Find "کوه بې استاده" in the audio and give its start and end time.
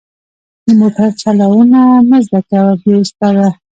2.49-3.47